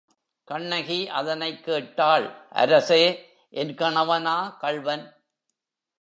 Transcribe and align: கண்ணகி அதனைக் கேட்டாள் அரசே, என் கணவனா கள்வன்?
கண்ணகி 0.43 1.09
அதனைக் 1.09 1.63
கேட்டாள் 1.63 2.47
அரசே, 2.49 3.29
என் 3.49 3.75
கணவனா 3.75 4.49
கள்வன்? 4.49 5.15